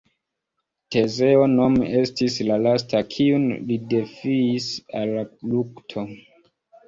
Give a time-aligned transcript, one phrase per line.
[0.93, 4.67] Tezeo nome estis la lasta kiun li defiis
[5.03, 5.15] al
[5.53, 6.07] lukto.